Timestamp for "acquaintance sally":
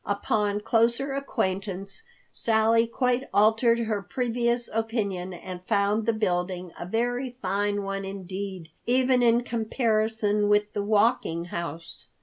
1.13-2.87